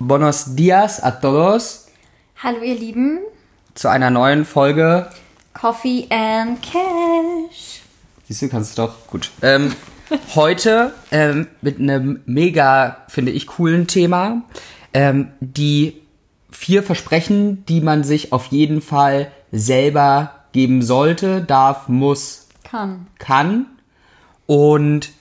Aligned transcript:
Buenos 0.00 0.56
dias 0.56 1.00
a 1.02 1.12
todos 1.12 1.86
Hallo 2.42 2.62
ihr 2.62 2.74
Lieben, 2.74 3.20
zu 3.74 3.88
einer 3.88 4.10
neuen 4.10 4.44
Folge. 4.44 5.08
Coffee 5.52 6.08
and 6.10 6.60
Cash. 6.60 7.80
Siehst 8.28 8.42
du, 8.42 8.48
kannst 8.48 8.76
du 8.76 8.82
doch. 8.82 9.06
Gut. 9.06 9.30
Ähm, 9.40 9.72
heute 10.34 10.92
ähm, 11.12 11.46
mit 11.62 11.78
einem 11.78 12.20
mega, 12.26 13.04
finde 13.08 13.30
ich, 13.30 13.46
coolen 13.46 13.86
Thema. 13.86 14.42
Ähm, 14.92 15.28
die 15.40 16.02
vier 16.50 16.82
Versprechen, 16.82 17.64
die 17.66 17.80
man 17.80 18.02
sich 18.02 18.32
auf 18.32 18.46
jeden 18.46 18.82
Fall 18.82 19.30
selber 19.52 20.44
geben 20.50 20.82
sollte, 20.82 21.40
darf, 21.40 21.88
muss, 21.88 22.48
Kann. 22.64 23.06
kann. 23.18 23.66
Und 24.46 25.12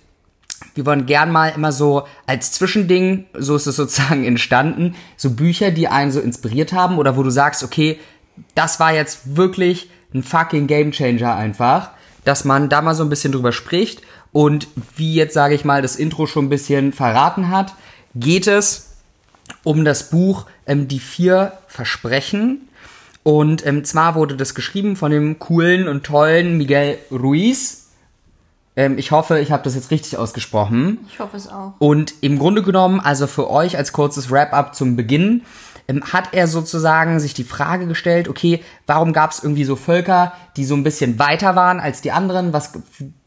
wir 0.75 0.85
wollen 0.85 1.05
gern 1.05 1.31
mal 1.31 1.49
immer 1.49 1.71
so 1.71 2.03
als 2.25 2.51
Zwischending, 2.51 3.25
so 3.33 3.55
ist 3.55 3.67
es 3.67 3.75
sozusagen 3.75 4.23
entstanden, 4.25 4.95
so 5.17 5.31
Bücher, 5.31 5.71
die 5.71 5.87
einen 5.87 6.11
so 6.11 6.19
inspiriert 6.19 6.73
haben 6.73 6.97
oder 6.97 7.17
wo 7.17 7.23
du 7.23 7.29
sagst, 7.29 7.63
okay, 7.63 7.99
das 8.55 8.79
war 8.79 8.93
jetzt 8.93 9.35
wirklich 9.35 9.89
ein 10.13 10.23
fucking 10.23 10.67
Gamechanger 10.67 11.35
einfach, 11.35 11.91
dass 12.23 12.45
man 12.45 12.69
da 12.69 12.81
mal 12.81 12.95
so 12.95 13.03
ein 13.03 13.09
bisschen 13.09 13.31
drüber 13.31 13.51
spricht 13.51 14.01
und 14.31 14.67
wie 14.95 15.13
jetzt 15.13 15.33
sage 15.33 15.55
ich 15.55 15.63
mal 15.63 15.81
das 15.81 15.95
Intro 15.95 16.25
schon 16.25 16.45
ein 16.45 16.49
bisschen 16.49 16.91
verraten 16.91 17.49
hat, 17.49 17.73
geht 18.15 18.47
es 18.47 18.89
um 19.63 19.85
das 19.85 20.09
Buch 20.09 20.45
ähm, 20.65 20.87
Die 20.87 20.99
vier 20.99 21.53
Versprechen. 21.67 22.67
Und 23.21 23.65
ähm, 23.65 23.85
zwar 23.85 24.15
wurde 24.15 24.35
das 24.35 24.55
geschrieben 24.55 24.95
von 24.95 25.11
dem 25.11 25.39
coolen 25.39 25.87
und 25.87 26.03
tollen 26.03 26.57
Miguel 26.57 26.97
Ruiz. 27.11 27.82
Ähm, 28.75 28.97
ich 28.97 29.11
hoffe, 29.11 29.39
ich 29.39 29.51
habe 29.51 29.63
das 29.63 29.75
jetzt 29.75 29.91
richtig 29.91 30.17
ausgesprochen. 30.17 30.99
Ich 31.07 31.19
hoffe 31.19 31.37
es 31.37 31.47
auch. 31.47 31.73
Und 31.79 32.13
im 32.21 32.39
Grunde 32.39 32.63
genommen, 32.63 32.99
also 32.99 33.27
für 33.27 33.49
euch 33.49 33.77
als 33.77 33.93
kurzes 33.93 34.31
Wrap-up 34.31 34.73
zum 34.73 34.95
Beginn, 34.95 35.43
ähm, 35.87 36.03
hat 36.11 36.29
er 36.31 36.47
sozusagen 36.47 37.19
sich 37.19 37.33
die 37.33 37.43
Frage 37.43 37.87
gestellt, 37.87 38.27
okay, 38.27 38.63
warum 38.87 39.13
gab 39.13 39.31
es 39.31 39.43
irgendwie 39.43 39.65
so 39.65 39.75
Völker, 39.75 40.33
die 40.57 40.65
so 40.65 40.75
ein 40.75 40.83
bisschen 40.83 41.19
weiter 41.19 41.55
waren 41.55 41.79
als 41.79 42.01
die 42.01 42.11
anderen? 42.11 42.53
Was, 42.53 42.73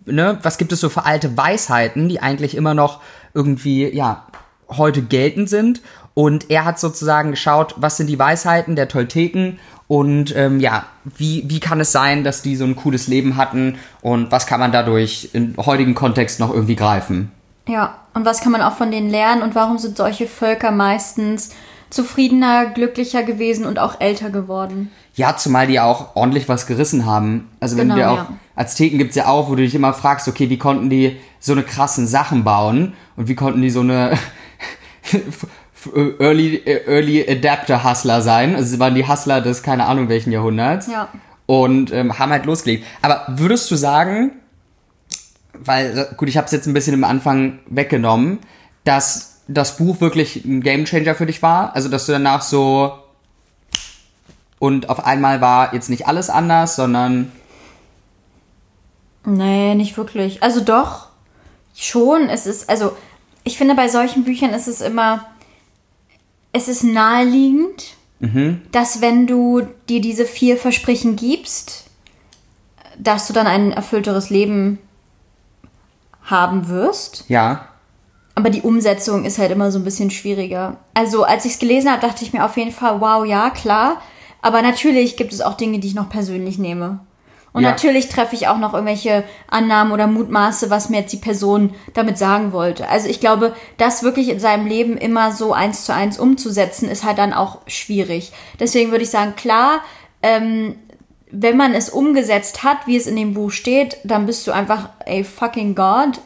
ne, 0.05 0.39
was 0.43 0.59
gibt 0.59 0.73
es 0.73 0.81
so 0.81 0.89
für 0.89 1.05
alte 1.05 1.37
Weisheiten, 1.37 2.09
die 2.09 2.21
eigentlich 2.21 2.57
immer 2.57 2.75
noch 2.75 3.01
irgendwie, 3.35 3.93
ja, 3.95 4.27
heute 4.69 5.03
geltend 5.03 5.49
sind? 5.49 5.81
Und 6.17 6.51
er 6.51 6.65
hat 6.65 6.81
sozusagen 6.81 7.33
geschaut, 7.33 7.75
was 7.77 7.99
sind 7.99 8.07
die 8.07 8.19
Weisheiten 8.19 8.75
der 8.75 8.89
Tolteken 8.89 9.59
und 9.87 10.35
ähm, 10.35 10.61
ja, 10.61 10.87
wie, 11.05 11.45
wie 11.47 11.61
kann 11.61 11.79
es 11.79 11.93
sein, 11.93 12.25
dass 12.25 12.41
die 12.41 12.57
so 12.57 12.65
ein 12.65 12.75
cooles 12.75 13.07
Leben 13.07 13.37
hatten 13.37 13.77
und 14.01 14.33
was 14.33 14.47
kann 14.47 14.59
man 14.59 14.73
dadurch 14.73 15.29
im 15.35 15.55
heutigen 15.59 15.95
Kontext 15.95 16.41
noch 16.41 16.55
irgendwie 16.55 16.75
greifen? 16.75 17.31
Ja, 17.69 17.99
und 18.15 18.25
was 18.25 18.41
kann 18.41 18.51
man 18.51 18.63
auch 18.63 18.73
von 18.77 18.91
denen 18.91 19.11
lernen 19.11 19.43
und 19.43 19.55
warum 19.55 19.77
sind 19.77 19.99
solche 19.99 20.27
Völker 20.27 20.71
meistens 20.71 21.51
zufriedener, 21.91 22.65
glücklicher 22.65 23.23
gewesen 23.23 23.67
und 23.67 23.79
auch 23.79 24.01
älter 24.01 24.31
geworden? 24.31 24.91
Ja, 25.17 25.37
zumal 25.37 25.67
die 25.67 25.81
auch 25.81 26.17
ordentlich 26.17 26.49
was 26.49 26.67
gerissen 26.67 27.05
haben. 27.05 27.51
Also 27.61 27.77
wenn 27.77 27.89
Genau, 27.89 27.99
wir 27.99 28.11
auch, 28.11 28.17
ja. 28.17 28.33
Azteken 28.57 28.97
gibt's 28.97 29.17
ja 29.17 29.27
auch, 29.27 29.51
wo 29.51 29.55
du 29.55 29.63
dich 29.63 29.75
immer 29.75 29.93
fragst, 29.93 30.29
okay, 30.29 30.49
wie 30.49 30.59
konnten 30.59 30.89
die 30.89 31.19
so 31.41 31.53
eine 31.53 31.63
krassen 31.63 32.07
Sachen 32.07 32.43
bauen 32.43 32.95
und 33.19 33.29
wie 33.29 33.35
konnten 33.35 33.61
die 33.61 33.71
so 33.71 33.81
eine 33.81 34.17
Early, 35.95 36.63
Early 36.65 37.29
Adapter 37.29 37.85
Hustler 37.85 38.23
sein. 38.23 38.55
Also 38.55 38.71
sie 38.71 38.79
waren 38.79 38.95
die 38.95 39.07
Hustler 39.07 39.41
des 39.41 39.63
keine 39.63 39.87
Ahnung 39.87 40.09
welchen 40.09 40.33
Jahrhunderts. 40.33 40.89
Ja. 40.89 41.09
Und 41.47 41.93
ähm, 41.93 42.19
haben 42.19 42.33
halt 42.33 42.47
losgelegt. 42.47 42.85
Aber 43.03 43.25
würdest 43.29 43.71
du 43.71 43.77
sagen, 43.77 44.33
weil, 45.53 45.99
äh, 45.99 46.15
gut, 46.17 46.29
ich 46.29 46.37
habe 46.37 46.47
es 46.47 46.53
jetzt 46.53 46.67
ein 46.67 46.75
bisschen 46.75 46.95
im 46.95 47.05
Anfang 47.05 47.61
weggenommen, 47.67 48.39
dass 48.85 49.43
das 49.49 49.77
Buch 49.77 50.01
wirklich 50.01 50.45
ein 50.45 50.61
Gamechanger 50.61 51.15
für 51.15 51.27
dich 51.27 51.43
war? 51.43 51.75
Also, 51.77 51.89
dass 51.89 52.07
du 52.07 52.13
danach 52.13 52.43
so 52.43 52.93
und 54.59 54.89
auf 54.89 55.05
einmal 55.05 55.41
war 55.41 55.75
jetzt 55.75 55.91
nicht 55.91 56.09
alles 56.09 56.31
anders, 56.31 56.77
sondern 56.77 57.31
Nee, 59.27 59.75
nicht 59.75 59.97
wirklich. 59.97 60.43
Also 60.43 60.61
doch, 60.61 61.09
schon. 61.75 62.29
Es 62.29 62.47
ist, 62.47 62.71
also 62.71 62.97
ich 63.43 63.59
finde, 63.59 63.75
bei 63.75 63.89
solchen 63.89 64.25
Büchern 64.25 64.51
ist 64.51 64.69
es 64.69 64.81
immer, 64.81 65.27
es 66.57 66.69
ist 66.69 66.83
naheliegend, 66.85 67.95
dass 68.73 69.03
wenn 69.03 69.27
du 69.27 69.63
dir 69.91 70.01
diese 70.01 70.25
vier 70.25 70.57
Versprechen 70.57 71.17
gibst, 71.17 71.85
dass 72.99 73.27
du 73.27 73.35
dann 73.35 73.47
ein 73.47 73.73
erfüllteres 73.73 74.31
Leben 74.31 74.79
haben 76.23 76.69
wirst. 76.69 77.25
ja, 77.29 77.69
Aber 78.35 78.49
die 78.51 78.63
Umsetzung 78.63 79.25
ist 79.25 79.39
halt 79.39 79.51
immer 79.51 79.71
so 79.71 79.79
ein 79.79 79.85
bisschen 79.85 80.11
schwieriger. 80.11 80.79
Also, 80.95 81.25
als 81.25 81.45
ich 81.45 81.53
es 81.53 81.59
gelesen 81.59 81.91
habe, 81.91 82.01
dachte 82.01 82.25
ich 82.25 82.33
mir 82.33 82.45
auf 82.45 82.57
jeden 82.57 82.73
Fall, 82.73 83.01
wow, 83.01 83.25
ja, 83.25 83.51
klar. 83.51 84.01
Aber 84.43 84.63
natürlich 84.63 85.17
gibt 85.17 85.33
es 85.33 85.41
auch 85.43 85.55
Dinge, 85.55 85.79
die 85.79 85.89
ich 85.89 85.95
noch 85.95 86.09
persönlich 86.09 86.59
nehme. 86.59 87.01
Und 87.57 87.63
Ja. 87.63 87.71
natürlich 87.71 88.11
treffe 88.11 88.35
ich 88.35 88.49
auch 88.49 88.59
noch 88.59 88.75
irgendwelche 88.75 89.25
Annahmen 89.49 89.91
oder 89.91 90.07
Mutmaße, 90.07 90.69
was 90.69 90.91
mir 90.91 91.01
jetzt 91.01 91.13
die 91.15 91.17
Person 91.17 91.73
damit 91.95 92.19
sagen 92.19 92.53
wollte. 92.53 92.87
Also 92.91 93.09
ich 93.09 93.19
glaube, 93.19 93.55
das 93.79 94.03
wirklich 94.03 94.29
in 94.29 94.39
seinem 94.39 94.67
Leben 94.67 94.99
immer 94.99 95.33
so 95.33 95.55
eins 95.55 95.87
zu 95.87 95.95
eins 95.95 96.19
umzusetzen, 96.19 96.87
ist 96.87 97.03
halt 97.03 97.17
dann 97.17 97.33
auch 97.33 97.61
schwierig. 97.67 98.33
Deswegen 98.61 98.91
würde 98.91 99.05
ich 99.05 99.11
sagen, 99.11 99.37
klar, 99.37 99.81
ähm, 100.23 100.77
wenn 101.31 101.57
man 101.57 101.73
es 101.73 101.89
umgesetzt 101.89 102.63
hat, 102.63 102.87
wie 102.87 102.97
es 102.99 103.07
in 103.07 103.17
dem 103.17 103.33
Buch 103.33 103.51
steht, 103.51 103.97
dann 104.05 104.27
bist 104.27 104.47
du 104.47 104.53
einfach 104.53 104.91
a 105.07 105.23
fucking 105.23 105.75
God. 105.75 106.21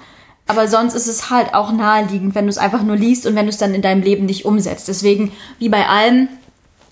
Aber 0.48 0.66
sonst 0.66 0.94
ist 0.94 1.06
es 1.06 1.30
halt 1.30 1.54
auch 1.54 1.70
naheliegend, 1.70 2.34
wenn 2.34 2.46
du 2.46 2.50
es 2.50 2.58
einfach 2.58 2.82
nur 2.82 2.96
liest 2.96 3.24
und 3.24 3.36
wenn 3.36 3.46
du 3.46 3.50
es 3.50 3.58
dann 3.58 3.72
in 3.72 3.82
deinem 3.82 4.02
Leben 4.02 4.26
nicht 4.26 4.46
umsetzt. 4.46 4.88
Deswegen, 4.88 5.30
wie 5.60 5.69
bei 5.69 5.86
allem, 5.86 6.26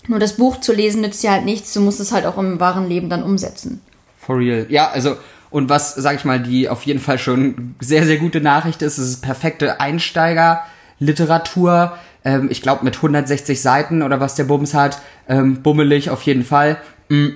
nur 0.07 0.19
das 0.19 0.37
Buch 0.37 0.61
zu 0.61 0.71
lesen 0.71 1.01
nützt 1.01 1.23
dir 1.23 1.31
halt 1.31 1.43
nichts. 1.43 1.73
Du 1.73 1.81
musst 1.81 1.99
es 1.99 2.13
halt 2.13 2.25
auch 2.25 2.37
im 2.37 2.61
wahren 2.61 2.87
Leben 2.87 3.09
dann 3.09 3.21
umsetzen. 3.21 3.81
For 4.29 4.37
real. 4.37 4.67
Ja, 4.69 4.91
also, 4.91 5.17
und 5.49 5.69
was, 5.69 5.95
sag 5.95 6.15
ich 6.15 6.23
mal, 6.23 6.39
die 6.39 6.69
auf 6.69 6.83
jeden 6.83 6.99
Fall 6.99 7.17
schon 7.17 7.73
sehr, 7.79 8.05
sehr 8.05 8.17
gute 8.17 8.41
Nachricht 8.41 8.83
ist, 8.83 8.99
es 8.99 9.09
ist 9.09 9.21
perfekte 9.21 9.79
Einsteiger-Literatur. 9.79 11.97
Ähm, 12.23 12.49
ich 12.51 12.61
glaube, 12.61 12.85
mit 12.85 12.97
160 12.97 13.59
Seiten 13.59 14.03
oder 14.03 14.19
was 14.19 14.35
der 14.35 14.43
Bums 14.43 14.75
hat, 14.75 15.01
ähm, 15.27 15.63
bummelig 15.63 16.11
auf 16.11 16.21
jeden 16.21 16.45
Fall. 16.45 16.77
Mm. 17.09 17.29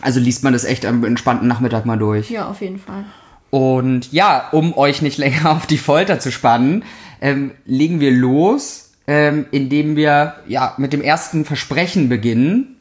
Also 0.00 0.20
liest 0.20 0.44
man 0.44 0.52
das 0.52 0.64
echt 0.64 0.86
am 0.86 1.02
entspannten 1.04 1.48
Nachmittag 1.48 1.86
mal 1.86 1.98
durch. 1.98 2.30
Ja, 2.30 2.48
auf 2.48 2.60
jeden 2.60 2.78
Fall. 2.78 3.02
Und 3.50 4.12
ja, 4.12 4.46
um 4.52 4.78
euch 4.78 5.02
nicht 5.02 5.18
länger 5.24 5.50
auf 5.50 5.66
die 5.66 5.78
Folter 5.78 6.20
zu 6.20 6.30
spannen, 6.30 6.84
ähm, 7.20 7.50
legen 7.64 7.98
wir 7.98 8.12
los, 8.12 8.92
ähm, 9.08 9.46
indem 9.50 9.96
wir 9.96 10.36
ja 10.46 10.74
mit 10.76 10.92
dem 10.92 11.02
ersten 11.02 11.44
Versprechen 11.44 12.08
beginnen. 12.08 12.76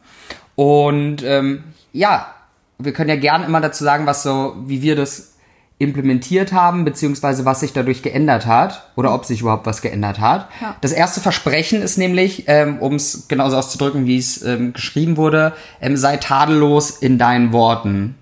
Und 0.53 1.23
ähm, 1.23 1.63
ja, 1.91 2.34
wir 2.77 2.93
können 2.93 3.09
ja 3.09 3.15
gern 3.15 3.43
immer 3.43 3.61
dazu 3.61 3.83
sagen, 3.83 4.05
was 4.05 4.23
so, 4.23 4.55
wie 4.65 4.81
wir 4.81 4.95
das 4.95 5.35
implementiert 5.77 6.53
haben, 6.53 6.85
beziehungsweise 6.85 7.43
was 7.43 7.59
sich 7.59 7.73
dadurch 7.73 8.01
geändert 8.01 8.45
hat 8.45 8.89
oder 8.95 9.13
ob 9.13 9.25
sich 9.25 9.41
überhaupt 9.41 9.65
was 9.65 9.81
geändert 9.81 10.19
hat. 10.19 10.47
Ja. 10.61 10.77
Das 10.79 10.93
erste 10.93 11.19
Versprechen 11.19 11.81
ist 11.81 11.97
nämlich, 11.97 12.45
ähm, 12.47 12.79
um 12.79 12.95
es 12.95 13.27
genauso 13.27 13.57
auszudrücken, 13.57 14.05
wie 14.05 14.17
es 14.17 14.41
ähm, 14.41 14.71
geschrieben 14.71 15.17
wurde, 15.17 15.53
ähm, 15.81 15.97
sei 15.97 16.15
tadellos 16.17 16.91
in 16.91 17.17
deinen 17.17 17.51
Worten. 17.51 18.15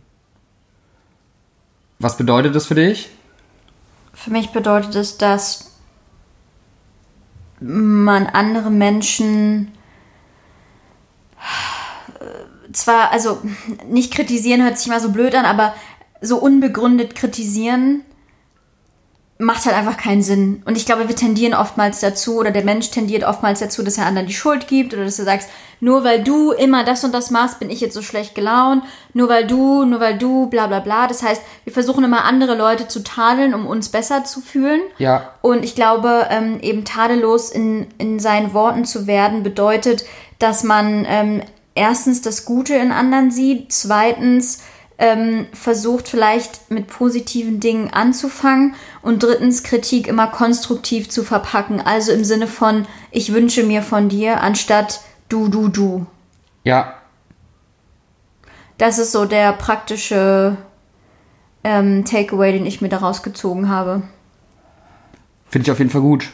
Was 2.00 2.18
bedeutet 2.18 2.56
das 2.56 2.66
für 2.66 2.75
dich? 2.75 3.12
Für 4.14 4.31
mich 4.31 4.50
bedeutet 4.50 4.96
es, 4.96 5.18
dass 5.18 5.72
man 7.59 8.25
andere 8.25 8.72
Menschen 8.72 9.72
zwar, 12.73 13.11
also 13.11 13.39
nicht 13.89 14.13
kritisieren 14.13 14.63
hört 14.63 14.78
sich 14.78 14.88
mal 14.88 15.00
so 15.00 15.11
blöd 15.11 15.35
an, 15.35 15.45
aber 15.45 15.73
so 16.22 16.38
unbegründet 16.38 17.16
kritisieren 17.16 18.03
macht 19.39 19.66
halt 19.66 19.75
einfach 19.75 19.97
keinen 19.97 20.22
Sinn. 20.22 20.61
Und 20.66 20.78
ich 20.78 20.85
glaube, 20.85 21.07
wir 21.07 21.16
tendieren 21.16 21.53
oftmals 21.53 22.00
dazu, 22.00 22.38
oder 22.38 22.51
der 22.51 22.63
Mensch 22.63 22.91
tendiert 22.91 23.23
oftmals 23.23 23.59
dazu, 23.59 23.84
dass 23.84 23.97
er 23.97 24.05
anderen 24.05 24.28
die 24.28 24.34
Schuld 24.34 24.67
gibt 24.67 24.93
oder 24.93 25.03
dass 25.05 25.17
du 25.17 25.23
sagst, 25.23 25.49
nur 25.79 26.03
weil 26.03 26.23
du 26.23 26.52
immer 26.52 26.84
das 26.84 27.03
und 27.03 27.14
das 27.14 27.31
machst, 27.31 27.59
bin 27.59 27.70
ich 27.70 27.81
jetzt 27.81 27.93
so 27.93 28.02
schlecht 28.02 28.35
gelaunt, 28.35 28.84
nur 29.14 29.29
weil 29.29 29.46
du, 29.46 29.85
nur 29.85 29.99
weil 29.99 30.17
du, 30.17 30.47
bla 30.47 30.67
bla 30.67 30.79
bla. 30.79 31.08
Das 31.08 31.23
heißt, 31.23 31.41
wir 31.64 31.73
versuchen 31.73 32.03
immer 32.03 32.26
andere 32.26 32.55
Leute 32.55 32.87
zu 32.87 33.03
tadeln, 33.03 33.53
um 33.53 33.66
uns 33.66 33.90
besser 33.90 34.23
zu 34.23 34.40
fühlen. 34.40 34.81
Ja. 34.97 35.31
Und 35.41 35.64
ich 35.64 35.76
glaube, 35.76 36.28
ähm, 36.29 36.59
eben 36.61 36.85
tadellos 36.85 37.49
in, 37.49 37.87
in 37.97 38.19
seinen 38.19 38.53
Worten 38.53 38.85
zu 38.85 39.08
werden, 39.08 39.43
bedeutet, 39.43 40.05
dass 40.40 40.64
man 40.64 41.05
ähm, 41.08 41.41
erstens 41.75 42.22
das 42.22 42.46
Gute 42.46 42.75
in 42.75 42.91
anderen 42.91 43.31
sieht, 43.31 43.72
zweitens 43.72 44.59
ähm, 44.97 45.47
versucht 45.53 46.08
vielleicht 46.08 46.70
mit 46.70 46.87
positiven 46.87 47.59
Dingen 47.59 47.90
anzufangen 47.91 48.75
und 49.02 49.23
drittens 49.23 49.64
Kritik 49.64 50.08
immer 50.08 50.28
konstruktiv 50.28 51.09
zu 51.09 51.23
verpacken. 51.23 51.81
Also 51.81 52.11
im 52.11 52.23
Sinne 52.23 52.47
von, 52.47 52.85
ich 53.11 53.34
wünsche 53.34 53.64
mir 53.64 53.81
von 53.81 54.09
dir, 54.09 54.41
anstatt 54.41 55.02
du, 55.29 55.47
du, 55.49 55.67
du. 55.67 56.05
Ja. 56.64 56.96
Das 58.78 58.99
ist 58.99 59.11
so 59.11 59.26
der 59.26 59.53
praktische 59.53 60.58
ähm, 61.64 62.05
Takeaway, 62.05 62.53
den 62.53 62.66
ich 62.66 62.81
mir 62.81 62.90
daraus 62.90 63.23
gezogen 63.23 63.69
habe. 63.69 64.03
Finde 65.49 65.66
ich 65.66 65.72
auf 65.72 65.79
jeden 65.79 65.91
Fall 65.91 66.02
gut. 66.02 66.29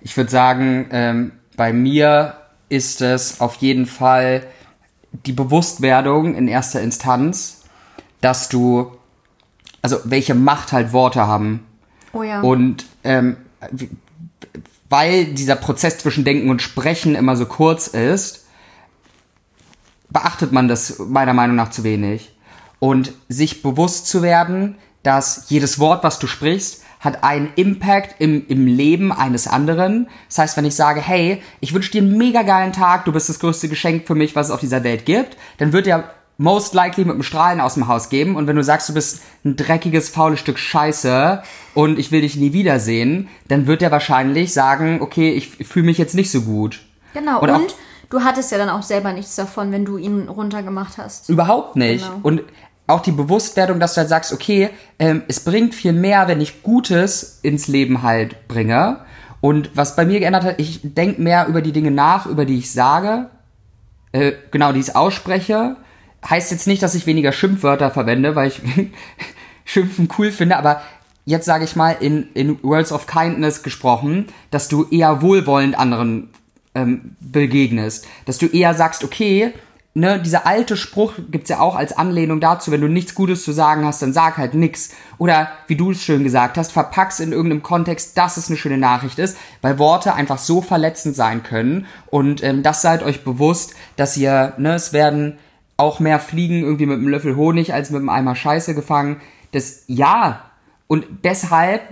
Ich 0.00 0.16
würde 0.16 0.30
sagen, 0.30 0.88
ähm, 0.90 1.32
bei 1.56 1.72
mir 1.72 2.36
ist 2.74 3.00
es 3.00 3.40
auf 3.40 3.56
jeden 3.56 3.86
Fall 3.86 4.46
die 5.26 5.32
Bewusstwerdung 5.32 6.34
in 6.34 6.48
erster 6.48 6.80
Instanz, 6.80 7.62
dass 8.20 8.48
du, 8.48 8.92
also 9.80 9.98
welche 10.04 10.34
Macht 10.34 10.72
halt 10.72 10.92
Worte 10.92 11.26
haben. 11.26 11.66
Oh 12.12 12.22
ja. 12.22 12.40
Und 12.40 12.86
ähm, 13.04 13.36
weil 14.88 15.26
dieser 15.26 15.56
Prozess 15.56 15.98
zwischen 15.98 16.24
Denken 16.24 16.50
und 16.50 16.62
Sprechen 16.62 17.14
immer 17.14 17.36
so 17.36 17.46
kurz 17.46 17.88
ist, 17.88 18.46
beachtet 20.10 20.52
man 20.52 20.68
das 20.68 20.98
meiner 20.98 21.34
Meinung 21.34 21.56
nach 21.56 21.70
zu 21.70 21.84
wenig. 21.84 22.32
Und 22.78 23.12
sich 23.28 23.62
bewusst 23.62 24.06
zu 24.06 24.22
werden, 24.22 24.76
dass 25.02 25.46
jedes 25.48 25.78
Wort, 25.78 26.04
was 26.04 26.18
du 26.18 26.26
sprichst, 26.26 26.82
hat 27.04 27.22
einen 27.22 27.52
Impact 27.56 28.16
im, 28.18 28.46
im 28.48 28.66
Leben 28.66 29.12
eines 29.12 29.46
anderen. 29.46 30.08
Das 30.28 30.38
heißt, 30.38 30.56
wenn 30.56 30.64
ich 30.64 30.74
sage, 30.74 31.00
hey, 31.00 31.42
ich 31.60 31.74
wünsche 31.74 31.92
dir 31.92 32.02
einen 32.02 32.16
mega 32.16 32.42
geilen 32.42 32.72
Tag, 32.72 33.04
du 33.04 33.12
bist 33.12 33.28
das 33.28 33.38
größte 33.38 33.68
Geschenk 33.68 34.06
für 34.06 34.14
mich, 34.14 34.34
was 34.34 34.46
es 34.46 34.52
auf 34.52 34.60
dieser 34.60 34.82
Welt 34.84 35.04
gibt, 35.04 35.36
dann 35.58 35.72
wird 35.72 35.86
der 35.86 36.10
most 36.36 36.74
likely 36.74 37.04
mit 37.04 37.14
einem 37.14 37.22
Strahlen 37.22 37.60
aus 37.60 37.74
dem 37.74 37.86
Haus 37.86 38.08
geben. 38.08 38.36
Und 38.36 38.46
wenn 38.46 38.56
du 38.56 38.64
sagst, 38.64 38.88
du 38.88 38.94
bist 38.94 39.22
ein 39.44 39.56
dreckiges, 39.56 40.08
faules 40.08 40.40
Stück 40.40 40.58
Scheiße 40.58 41.42
und 41.74 41.98
ich 41.98 42.10
will 42.10 42.22
dich 42.22 42.36
nie 42.36 42.52
wiedersehen, 42.52 43.28
dann 43.48 43.66
wird 43.66 43.82
er 43.82 43.90
wahrscheinlich 43.90 44.52
sagen, 44.52 45.00
okay, 45.00 45.32
ich 45.32 45.66
fühle 45.66 45.86
mich 45.86 45.98
jetzt 45.98 46.14
nicht 46.14 46.30
so 46.30 46.42
gut. 46.42 46.80
Genau, 47.12 47.40
Und 47.40 47.50
und, 47.50 47.74
du 48.10 48.22
hattest 48.22 48.50
ja 48.50 48.58
dann 48.58 48.68
auch 48.68 48.82
selber 48.82 49.12
nichts 49.12 49.36
davon, 49.36 49.70
wenn 49.70 49.84
du 49.84 49.96
ihn 49.96 50.28
runtergemacht 50.28 50.98
hast. 50.98 51.28
Überhaupt 51.28 51.76
nicht. 51.76 52.04
Genau. 52.04 52.20
Und 52.22 52.42
auch 52.86 53.00
die 53.00 53.12
Bewusstwerdung, 53.12 53.80
dass 53.80 53.94
du 53.94 54.00
halt 54.00 54.08
sagst, 54.08 54.32
okay, 54.32 54.70
ähm, 54.98 55.22
es 55.28 55.40
bringt 55.40 55.74
viel 55.74 55.92
mehr, 55.92 56.28
wenn 56.28 56.40
ich 56.40 56.62
Gutes 56.62 57.40
ins 57.42 57.66
Leben 57.66 58.02
halt 58.02 58.46
bringe. 58.48 59.00
Und 59.40 59.76
was 59.76 59.96
bei 59.96 60.04
mir 60.04 60.20
geändert 60.20 60.44
hat, 60.44 60.60
ich 60.60 60.80
denke 60.82 61.20
mehr 61.20 61.46
über 61.48 61.62
die 61.62 61.72
Dinge 61.72 61.90
nach, 61.90 62.26
über 62.26 62.44
die 62.44 62.58
ich 62.58 62.72
sage, 62.72 63.30
äh, 64.12 64.32
genau, 64.50 64.72
die 64.72 64.80
ich 64.80 64.96
ausspreche. 64.96 65.76
Heißt 66.28 66.50
jetzt 66.50 66.66
nicht, 66.66 66.82
dass 66.82 66.94
ich 66.94 67.06
weniger 67.06 67.32
Schimpfwörter 67.32 67.90
verwende, 67.90 68.36
weil 68.36 68.48
ich 68.48 68.62
Schimpfen 69.64 70.08
cool 70.18 70.30
finde, 70.30 70.56
aber 70.56 70.82
jetzt 71.24 71.46
sage 71.46 71.64
ich 71.64 71.76
mal 71.76 71.96
in, 72.00 72.28
in 72.34 72.62
Words 72.62 72.92
of 72.92 73.06
Kindness 73.06 73.62
gesprochen, 73.62 74.26
dass 74.50 74.68
du 74.68 74.86
eher 74.90 75.22
wohlwollend 75.22 75.78
anderen 75.78 76.30
ähm, 76.74 77.16
begegnest. 77.20 78.06
Dass 78.26 78.38
du 78.38 78.46
eher 78.46 78.74
sagst, 78.74 79.04
okay, 79.04 79.52
ne, 79.94 80.20
dieser 80.20 80.46
alte 80.46 80.76
Spruch 80.76 81.14
gibt's 81.30 81.50
ja 81.50 81.60
auch 81.60 81.76
als 81.76 81.96
Anlehnung 81.96 82.40
dazu, 82.40 82.72
wenn 82.72 82.80
du 82.80 82.88
nichts 82.88 83.14
Gutes 83.14 83.44
zu 83.44 83.52
sagen 83.52 83.84
hast, 83.86 84.02
dann 84.02 84.12
sag 84.12 84.36
halt 84.36 84.54
nix. 84.54 84.90
Oder 85.18 85.48
wie 85.68 85.76
du 85.76 85.92
es 85.92 86.02
schön 86.02 86.24
gesagt 86.24 86.58
hast, 86.58 86.72
verpack's 86.72 87.20
in 87.20 87.32
irgendeinem 87.32 87.62
Kontext, 87.62 88.18
dass 88.18 88.36
es 88.36 88.48
eine 88.48 88.58
schöne 88.58 88.78
Nachricht 88.78 89.18
ist, 89.18 89.38
weil 89.62 89.78
Worte 89.78 90.14
einfach 90.14 90.38
so 90.38 90.60
verletzend 90.60 91.14
sein 91.14 91.42
können. 91.44 91.86
Und 92.06 92.42
ähm, 92.42 92.62
das 92.62 92.82
seid 92.82 93.02
euch 93.02 93.24
bewusst, 93.24 93.74
dass 93.96 94.16
ihr, 94.16 94.54
ne, 94.58 94.74
es 94.74 94.92
werden 94.92 95.38
auch 95.76 96.00
mehr 96.00 96.20
Fliegen 96.20 96.62
irgendwie 96.62 96.86
mit 96.86 96.98
einem 96.98 97.08
Löffel 97.08 97.36
Honig 97.36 97.72
als 97.72 97.90
mit 97.90 98.00
einem 98.00 98.08
Eimer 98.08 98.36
Scheiße 98.36 98.74
gefangen. 98.74 99.20
Das, 99.52 99.84
ja. 99.86 100.42
Und 100.88 101.06
deshalb 101.22 101.82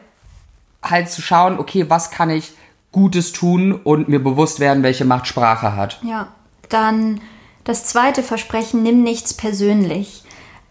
halt 0.82 1.08
zu 1.08 1.22
schauen, 1.22 1.58
okay, 1.58 1.86
was 1.88 2.10
kann 2.10 2.30
ich 2.30 2.52
Gutes 2.90 3.32
tun 3.32 3.72
und 3.72 4.08
mir 4.08 4.22
bewusst 4.22 4.60
werden, 4.60 4.82
welche 4.82 5.04
Macht 5.04 5.26
Sprache 5.26 5.76
hat. 5.76 6.00
Ja, 6.02 6.28
dann 6.68 7.20
das 7.64 7.84
zweite 7.84 8.22
Versprechen, 8.22 8.82
nimm 8.82 9.02
nichts 9.02 9.34
persönlich. 9.34 10.22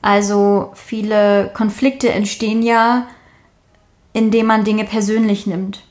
Also 0.01 0.71
viele 0.73 1.51
Konflikte 1.53 2.09
entstehen 2.09 2.63
ja, 2.63 3.07
indem 4.13 4.47
man 4.47 4.63
Dinge 4.63 4.83
persönlich 4.83 5.47
nimmt. 5.47 5.83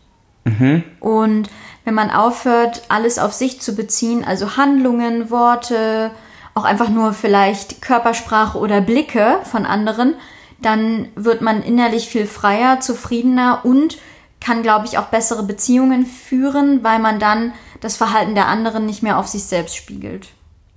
Und 1.01 1.49
wenn 1.85 1.95
man 1.95 2.11
aufhört, 2.11 2.83
alles 2.89 3.19
auf 3.19 3.33
sich 3.33 3.61
zu 3.61 3.75
beziehen, 3.75 4.25
also 4.25 4.57
Handlungen, 4.57 5.31
Worte, 5.31 6.11
auch 6.55 6.65
einfach 6.65 6.89
nur 6.89 7.13
vielleicht 7.13 7.81
Körpersprache 7.81 8.59
oder 8.59 8.81
Blicke 8.81 9.39
von 9.45 9.65
anderen, 9.65 10.15
dann 10.61 11.09
wird 11.15 11.41
man 11.41 11.63
innerlich 11.63 12.09
viel 12.09 12.27
freier, 12.27 12.81
zufriedener 12.81 13.61
und 13.65 13.99
kann, 14.41 14.63
glaube 14.63 14.87
ich, 14.87 14.99
auch 14.99 15.07
bessere 15.07 15.43
Beziehungen 15.43 16.05
führen, 16.07 16.83
weil 16.83 16.99
man 16.99 17.19
dann 17.19 17.53
das 17.81 17.97
Verhalten 17.97 18.35
der 18.35 18.49
anderen 18.49 18.87
nicht 18.87 19.03
mehr 19.03 19.19
auf 19.19 19.29
sich 19.29 19.45
selbst 19.45 19.77
spiegelt. 19.77 20.29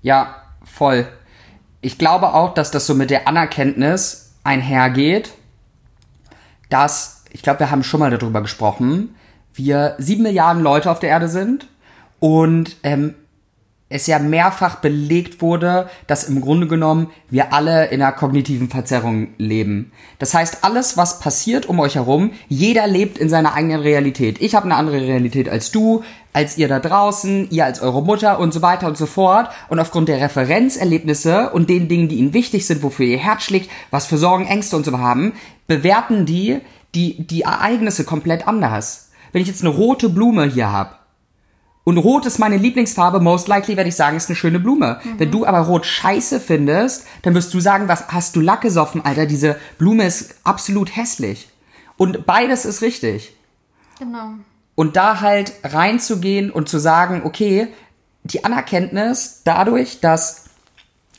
Ja, 0.03 0.35
voll. 0.63 1.07
Ich 1.81 1.97
glaube 1.97 2.33
auch, 2.33 2.53
dass 2.53 2.71
das 2.71 2.85
so 2.85 2.93
mit 2.93 3.09
der 3.09 3.27
Anerkenntnis 3.27 4.35
einhergeht, 4.43 5.33
dass, 6.69 7.23
ich 7.31 7.41
glaube, 7.41 7.61
wir 7.61 7.71
haben 7.71 7.83
schon 7.83 7.99
mal 7.99 8.11
darüber 8.11 8.41
gesprochen, 8.41 9.15
wir 9.53 9.95
sieben 9.97 10.23
Milliarden 10.23 10.61
Leute 10.61 10.91
auf 10.91 10.99
der 10.99 11.09
Erde 11.09 11.27
sind 11.27 11.67
und 12.19 12.77
ähm, 12.83 13.15
es 13.89 14.07
ja 14.07 14.17
mehrfach 14.17 14.77
belegt 14.77 15.41
wurde, 15.41 15.87
dass 16.07 16.23
im 16.23 16.41
Grunde 16.41 16.67
genommen 16.67 17.11
wir 17.29 17.53
alle 17.53 17.87
in 17.87 18.01
einer 18.01 18.11
kognitiven 18.11 18.69
Verzerrung 18.69 19.35
leben. 19.37 19.91
Das 20.17 20.33
heißt, 20.33 20.63
alles, 20.63 20.97
was 20.97 21.19
passiert 21.19 21.67
um 21.67 21.79
euch 21.79 21.95
herum, 21.95 22.31
jeder 22.49 22.87
lebt 22.87 23.19
in 23.19 23.29
seiner 23.29 23.53
eigenen 23.53 23.81
Realität. 23.81 24.41
Ich 24.41 24.55
habe 24.55 24.65
eine 24.65 24.75
andere 24.75 24.99
Realität 24.99 25.47
als 25.47 25.71
du, 25.71 26.03
als 26.33 26.57
ihr 26.57 26.67
da 26.67 26.79
draußen, 26.79 27.49
ihr 27.51 27.65
als 27.65 27.81
eure 27.81 28.03
Mutter 28.03 28.39
und 28.39 28.53
so 28.53 28.61
weiter 28.61 28.87
und 28.87 28.97
so 28.97 29.05
fort. 29.05 29.49
Und 29.69 29.79
aufgrund 29.79 30.09
der 30.09 30.19
Referenzerlebnisse 30.19 31.51
und 31.51 31.69
den 31.69 31.87
Dingen, 31.87 32.09
die 32.09 32.17
ihnen 32.17 32.33
wichtig 32.33 32.65
sind, 32.65 32.83
wofür 32.83 33.05
ihr 33.05 33.19
Herz 33.19 33.43
schlägt, 33.43 33.69
was 33.91 34.05
für 34.05 34.17
Sorgen, 34.17 34.45
Ängste 34.45 34.75
und 34.75 34.85
so 34.85 34.97
haben, 34.97 35.33
bewerten 35.67 36.25
die 36.25 36.59
die, 36.95 37.25
die 37.25 37.41
Ereignisse 37.41 38.03
komplett 38.03 38.47
anders. 38.47 39.11
Wenn 39.31 39.41
ich 39.41 39.47
jetzt 39.47 39.61
eine 39.61 39.73
rote 39.73 40.09
Blume 40.09 40.45
hier 40.45 40.71
habe, 40.71 40.95
und 41.85 41.97
Rot 41.97 42.25
ist 42.25 42.39
meine 42.39 42.55
Lieblingsfarbe. 42.55 43.19
Most 43.19 43.49
likely 43.49 43.75
werde 43.75 43.89
ich 43.89 43.95
sagen, 43.95 44.15
ist 44.15 44.29
eine 44.29 44.37
schöne 44.37 44.59
Blume. 44.59 45.01
Wenn 45.17 45.31
du 45.31 45.45
aber 45.45 45.59
Rot 45.59 45.85
scheiße 45.85 46.39
findest, 46.39 47.05
dann 47.23 47.35
wirst 47.35 47.53
du 47.53 47.59
sagen, 47.59 47.89
was 47.89 48.07
hast 48.07 48.35
du 48.35 48.39
Lack 48.39 48.61
gesoffen, 48.61 49.03
Alter? 49.03 49.25
Diese 49.25 49.57
Blume 49.77 50.05
ist 50.05 50.35
absolut 50.45 50.95
hässlich. 50.95 51.49
Und 51.97 52.25
beides 52.25 52.63
ist 52.63 52.81
richtig. 52.81 53.35
Genau. 53.99 54.35
Und 54.75 54.95
da 54.95 55.21
halt 55.21 55.53
reinzugehen 55.63 56.49
und 56.49 56.67
zu 56.67 56.79
sagen, 56.79 57.21
okay, 57.25 57.67
die 58.23 58.43
Anerkenntnis 58.43 59.41
dadurch, 59.43 59.99
dass 59.99 60.45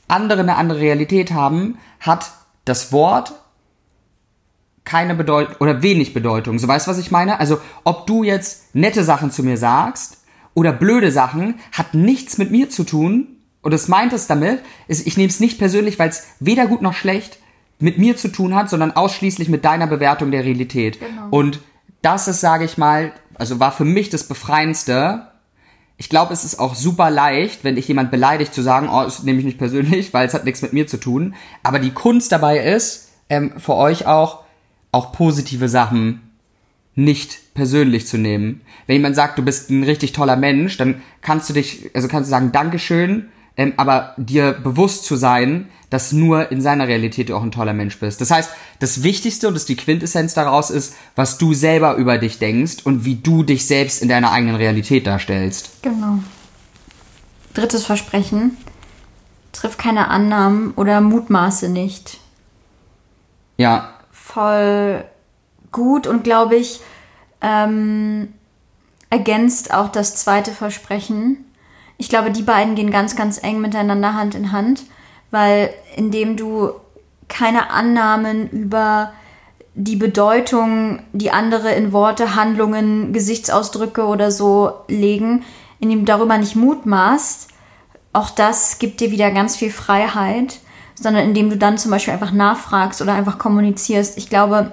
andere 0.09 0.41
eine 0.41 0.57
andere 0.57 0.81
Realität 0.81 1.33
haben, 1.33 1.79
hat 2.01 2.33
das 2.65 2.93
Wort 2.93 3.35
keine 4.85 5.15
Bedeutung 5.15 5.57
oder 5.61 5.83
wenig 5.83 6.13
Bedeutung. 6.13 6.59
So 6.59 6.69
weißt 6.69 6.87
du, 6.87 6.91
was 6.91 6.99
ich 6.99 7.11
meine? 7.11 7.41
Also, 7.41 7.61
ob 7.85 8.07
du 8.07 8.23
jetzt 8.23 8.75
nette 8.75 9.03
Sachen 9.03 9.31
zu 9.31 9.43
mir 9.43 9.57
sagst 9.57 10.19
oder 10.53 10.73
blöde 10.73 11.11
Sachen, 11.11 11.55
hat 11.73 11.95
nichts 11.95 12.39
mit 12.39 12.51
mir 12.51 12.69
zu 12.71 12.85
tun. 12.85 13.29
Und 13.63 13.73
das 13.73 13.89
meint 13.89 14.13
es 14.13 14.27
damit, 14.27 14.61
ist, 14.89 15.07
ich 15.07 15.17
nehme 15.17 15.31
es 15.31 15.41
nicht 15.41 15.59
persönlich, 15.59 15.99
weil 15.99 16.11
es 16.11 16.27
weder 16.39 16.67
gut 16.67 16.83
noch 16.83 16.93
schlecht 16.93 17.39
mit 17.79 17.99
mir 17.99 18.17
zu 18.17 18.29
tun 18.29 18.55
hat, 18.55 18.69
sondern 18.69 18.93
ausschließlich 18.93 19.49
mit 19.49 19.65
deiner 19.65 19.87
Bewertung 19.87 20.31
der 20.31 20.45
Realität. 20.45 21.01
Genau. 21.01 21.29
Und 21.31 21.61
das 22.03 22.29
ist, 22.29 22.41
sage 22.41 22.65
ich 22.65 22.77
mal, 22.77 23.13
also 23.37 23.61
war 23.61 23.73
für 23.73 23.85
mich 23.85 24.11
das 24.11 24.25
Befreiendste. 24.25 25.29
Ich 25.97 26.09
glaube, 26.09 26.33
es 26.33 26.45
ist 26.45 26.59
auch 26.59 26.75
super 26.75 27.11
leicht, 27.11 27.65
wenn 27.65 27.77
dich 27.77 27.89
jemand 27.89 28.11
beleidigt, 28.11 28.55
zu 28.55 28.63
sagen, 28.63 28.89
oh, 28.91 29.05
das 29.05 29.23
nehme 29.23 29.39
ich 29.39 29.45
nicht 29.45 29.59
persönlich, 29.59 30.13
weil 30.13 30.27
es 30.27 30.35
hat 30.35 30.45
nichts 30.45 30.63
mit 30.63 30.73
mir 30.73 30.87
zu 30.87 30.99
tun. 30.99 31.35
Aber 31.63 31.79
die 31.79 31.93
Kunst 31.93 32.33
dabei 32.33 32.59
ist, 32.59 33.11
ähm, 33.29 33.53
für 33.59 33.75
euch 33.75 34.07
auch, 34.07 34.45
auch 34.93 35.13
positive 35.13 35.69
Sachen 35.69 36.21
nicht 36.95 37.55
persönlich 37.55 38.07
zu 38.07 38.19
nehmen. 38.19 38.61
Wenn 38.87 38.97
jemand 38.97 39.17
sagt, 39.17 39.39
du 39.39 39.43
bist 39.43 39.71
ein 39.71 39.83
richtig 39.83 40.13
toller 40.13 40.37
Mensch, 40.37 40.77
dann 40.77 41.03
kannst 41.23 41.49
du 41.49 41.55
dich, 41.55 41.91
also 41.95 42.09
kannst 42.09 42.29
du 42.29 42.31
sagen, 42.31 42.53
Dankeschön, 42.53 43.31
ähm, 43.57 43.75
aber 43.77 44.15
dir 44.17 44.53
bewusst 44.53 45.05
zu 45.05 45.17
sein, 45.17 45.69
dass 45.91 46.13
nur 46.13 46.51
in 46.51 46.61
seiner 46.61 46.89
Realität 46.89 47.29
du 47.29 47.37
auch 47.37 47.43
ein 47.43 47.53
toller 47.53 47.73
Mensch 47.73 47.99
bist. 48.01 48.21
Das 48.21 48.31
heißt, 48.31 48.51
das 48.81 49.03
Wichtigste 49.03 49.47
und 49.47 49.55
das 49.55 49.65
die 49.65 49.77
Quintessenz 49.77 50.35
daraus 50.35 50.71
ist, 50.71 50.95
was 51.15 51.39
du 51.39 51.55
selber 51.55 51.95
über 51.95 52.19
dich 52.19 52.39
denkst 52.39 52.79
und 52.85 53.05
wie 53.05 53.17
du 53.17 53.45
dich 53.45 53.67
selbst 53.67 54.03
in 54.03 54.09
deiner 54.09 54.33
eigenen 54.33 54.57
Realität 54.57 55.07
darstellst. 55.07 55.83
Genau. 55.83 56.19
Drittes 57.53 57.87
Versprechen. 57.87 58.57
Triff 59.53 59.79
keine 59.79 60.09
Annahmen 60.09 60.73
oder 60.73 61.01
Mutmaße 61.01 61.69
nicht. 61.69 62.19
Ja, 63.57 63.95
Voll 64.35 65.05
gut 65.71 66.09
und 66.09 66.25
glaube 66.25 66.57
ich, 66.57 66.81
ähm, 67.41 68.33
ergänzt 69.11 69.73
auch 69.73 69.91
das 69.91 70.17
zweite 70.17 70.51
Versprechen. 70.51 71.45
Ich 71.97 72.09
glaube, 72.09 72.31
die 72.31 72.43
beiden 72.43 72.75
gehen 72.75 72.91
ganz, 72.91 73.17
ganz 73.17 73.43
eng 73.43 73.61
miteinander 73.61 74.15
Hand 74.15 74.35
in 74.35 74.53
Hand, 74.53 74.85
weil 75.31 75.71
indem 75.97 76.37
du 76.37 76.71
keine 77.29 77.71
Annahmen 77.71 78.49
über 78.51 79.13
die 79.75 79.97
Bedeutung, 79.97 81.01
die 81.13 81.31
andere 81.31 81.73
in 81.73 81.93
Worte, 81.93 82.37
Handlungen, 82.37 83.13
Gesichtsausdrücke 83.13 84.05
oder 84.07 84.31
so 84.31 84.73
legen, 84.89 85.45
indem 85.81 86.01
du 86.01 86.05
darüber 86.05 86.39
nicht 86.39 86.55
mutmaßt, 86.55 87.49
auch 88.13 88.31
das 88.31 88.79
gibt 88.79 89.01
dir 89.01 89.11
wieder 89.11 89.33
ganz 89.33 89.57
viel 89.57 89.71
Freiheit, 89.71 90.61
sondern 90.95 91.25
indem 91.25 91.51
du 91.51 91.57
dann 91.57 91.79
zum 91.79 91.91
Beispiel 91.91 92.15
einfach 92.15 92.31
nachfragst 92.31 93.03
oder 93.03 93.15
einfach 93.15 93.39
kommunizierst. 93.39 94.17
Ich 94.17 94.31
glaube, 94.31 94.73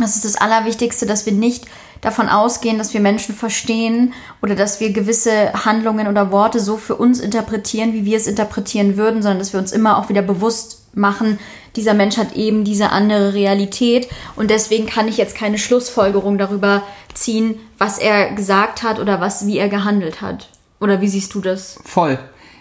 Das 0.00 0.16
ist 0.16 0.24
das 0.24 0.36
Allerwichtigste, 0.36 1.06
dass 1.06 1.26
wir 1.26 1.32
nicht 1.32 1.66
davon 2.00 2.28
ausgehen, 2.28 2.78
dass 2.78 2.94
wir 2.94 3.00
Menschen 3.00 3.34
verstehen 3.34 4.14
oder 4.42 4.54
dass 4.54 4.80
wir 4.80 4.92
gewisse 4.92 5.52
Handlungen 5.52 6.08
oder 6.08 6.32
Worte 6.32 6.60
so 6.60 6.76
für 6.76 6.96
uns 6.96 7.20
interpretieren, 7.20 7.92
wie 7.92 8.04
wir 8.04 8.16
es 8.16 8.26
interpretieren 8.26 8.96
würden, 8.96 9.22
sondern 9.22 9.38
dass 9.38 9.52
wir 9.52 9.60
uns 9.60 9.72
immer 9.72 9.98
auch 9.98 10.08
wieder 10.08 10.22
bewusst 10.22 10.80
machen, 10.94 11.38
dieser 11.76 11.94
Mensch 11.94 12.16
hat 12.16 12.32
eben 12.34 12.64
diese 12.64 12.90
andere 12.90 13.34
Realität 13.34 14.08
und 14.34 14.50
deswegen 14.50 14.86
kann 14.86 15.06
ich 15.06 15.18
jetzt 15.18 15.36
keine 15.36 15.58
Schlussfolgerung 15.58 16.36
darüber 16.36 16.82
ziehen, 17.14 17.56
was 17.78 17.98
er 17.98 18.32
gesagt 18.32 18.82
hat 18.82 18.98
oder 18.98 19.20
was, 19.20 19.46
wie 19.46 19.58
er 19.58 19.68
gehandelt 19.68 20.20
hat. 20.20 20.48
Oder 20.80 21.00
wie 21.00 21.08
siehst 21.08 21.34
du 21.34 21.40
das? 21.40 21.78
Voll. 21.84 22.18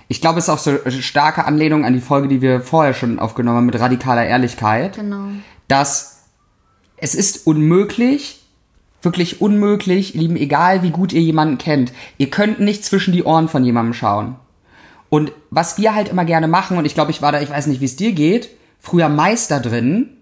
Ich 0.10 0.22
glaube, 0.22 0.39
es 0.39 0.46
ist 0.46 0.50
auch 0.50 0.60
so 0.60 0.72
eine 0.72 1.01
starke 1.01 1.46
Anlehnung 1.46 1.86
an 1.86 1.93
die 1.93 2.01
Folge, 2.01 2.27
die 2.27 2.41
wir 2.41 2.62
vorher 2.62 2.93
schon 2.93 3.19
aufgenommen 3.19 3.58
haben 3.58 3.65
mit 3.65 3.79
radikaler 3.79 4.25
Ehrlichkeit. 4.25 4.96
Genau. 4.96 5.29
Dass 5.67 6.18
es 7.01 7.15
ist 7.15 7.47
unmöglich, 7.47 8.39
wirklich 9.01 9.41
unmöglich, 9.41 10.13
lieben, 10.13 10.35
egal 10.35 10.83
wie 10.83 10.91
gut 10.91 11.13
ihr 11.13 11.21
jemanden 11.21 11.57
kennt, 11.57 11.93
ihr 12.17 12.29
könnt 12.29 12.59
nicht 12.59 12.83
zwischen 12.83 13.13
die 13.13 13.23
Ohren 13.23 13.47
von 13.47 13.63
jemandem 13.63 13.93
schauen. 13.93 14.35
Und 15.09 15.31
was 15.49 15.77
wir 15.77 15.95
halt 15.95 16.09
immer 16.09 16.25
gerne 16.25 16.47
machen, 16.47 16.77
und 16.77 16.85
ich 16.85 16.93
glaube, 16.93 17.11
ich 17.11 17.21
war 17.21 17.31
da, 17.31 17.41
ich 17.41 17.49
weiß 17.49 17.67
nicht, 17.67 17.81
wie 17.81 17.85
es 17.85 17.95
dir 17.95 18.11
geht, 18.11 18.49
früher 18.79 19.09
Meister 19.09 19.59
drin, 19.59 20.17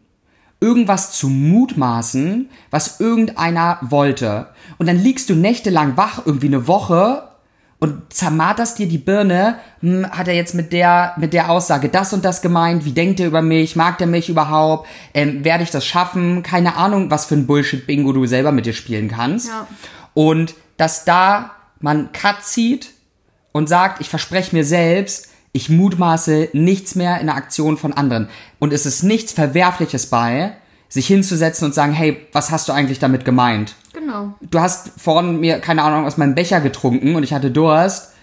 irgendwas 0.60 1.12
zu 1.12 1.30
mutmaßen, 1.30 2.50
was 2.72 3.00
irgendeiner 3.00 3.80
wollte. 3.82 4.48
Und 4.78 4.88
dann 4.88 4.98
liegst 4.98 5.30
du 5.30 5.36
nächtelang 5.36 5.98
wach, 5.98 6.26
irgendwie 6.26 6.48
eine 6.48 6.68
Woche, 6.68 7.28
und 7.80 8.12
zermarterst 8.12 8.80
dir 8.80 8.88
die 8.88 8.98
Birne, 8.98 9.60
hm, 9.82 10.10
hat 10.10 10.28
er 10.28 10.34
jetzt 10.34 10.56
mit 10.56 10.74
der, 10.74 11.14
mit 11.18 11.34
der 11.34 11.52
Aussage 11.52 11.90
das 11.90 12.12
und 12.12 12.26
das 12.26 12.42
gemeint, 12.42 12.86
wie 12.86 12.92
denkt 12.92 13.20
er 13.20 13.28
über 13.28 13.42
mich, 13.42 13.76
mag 13.76 13.98
der 14.00 14.08
mich 14.08 14.30
überhaupt, 14.30 14.88
ähm, 15.14 15.44
werde 15.44 15.64
ich 15.64 15.70
das 15.70 15.86
schaffen, 15.86 16.42
keine 16.42 16.76
Ahnung, 16.76 17.12
was 17.12 17.26
für 17.26 17.36
ein 17.36 17.46
Bullshit-Bingo 17.46 18.14
du 18.14 18.26
selber 18.26 18.52
mit 18.52 18.66
dir 18.66 18.74
spielen 18.74 19.10
kannst. 19.10 19.50
Ja. 19.50 19.68
Und 20.14 20.56
dass 20.78 21.06
da 21.06 21.52
man 21.80 22.12
Cut 22.12 22.44
zieht 22.44 22.90
und 23.52 23.70
sagt, 23.70 24.02
ich 24.02 24.10
verspreche 24.10 24.56
mir 24.56 24.64
selbst, 24.64 25.30
ich 25.52 25.70
mutmaße 25.70 26.50
nichts 26.54 26.96
mehr 26.96 27.20
in 27.20 27.28
der 27.28 27.36
Aktion 27.36 27.78
von 27.78 27.94
anderen. 27.94 28.30
Und 28.60 28.74
es 28.74 28.86
ist 28.86 29.04
nichts 29.04 29.32
Verwerfliches 29.32 30.08
bei, 30.08 30.58
sich 30.90 31.08
hinzusetzen 31.08 31.66
und 31.66 31.74
sagen, 31.74 31.94
hey, 31.94 32.26
was 32.32 32.52
hast 32.52 32.70
du 32.70 32.74
eigentlich 32.74 33.00
damit 33.00 33.26
gemeint? 33.26 33.76
Genau. 33.94 34.34
Du 34.42 34.60
hast 34.60 34.92
vorhin 34.98 35.40
mir, 35.40 35.60
keine 35.60 35.84
Ahnung, 35.84 36.06
aus 36.06 36.18
meinem 36.18 36.36
Becher 36.36 36.62
getrunken 36.62 37.16
und 37.16 37.24
ich 37.24 37.34
hatte 37.34 37.52
Durst. 37.52 38.14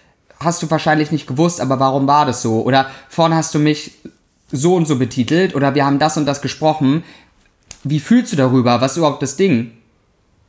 Hast 0.40 0.62
du 0.62 0.70
wahrscheinlich 0.70 1.12
nicht 1.12 1.26
gewusst, 1.26 1.60
aber 1.60 1.78
warum 1.80 2.06
war 2.06 2.26
das 2.26 2.42
so? 2.42 2.62
Oder 2.62 2.90
vorhin 3.08 3.36
hast 3.36 3.54
du 3.54 3.58
mich 3.58 3.92
so 4.50 4.74
und 4.74 4.86
so 4.86 4.98
betitelt 4.98 5.54
oder 5.54 5.74
wir 5.74 5.84
haben 5.84 5.98
das 5.98 6.16
und 6.16 6.26
das 6.26 6.42
gesprochen. 6.42 7.04
Wie 7.82 8.00
fühlst 8.00 8.32
du 8.32 8.36
darüber? 8.36 8.80
Was 8.80 8.92
ist 8.92 8.98
überhaupt 8.98 9.22
das 9.22 9.36
Ding? 9.36 9.72